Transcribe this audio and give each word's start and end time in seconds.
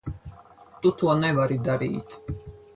Tu 0.85 0.93
to 1.03 1.13
nevari 1.25 1.61
darīt. 1.71 2.19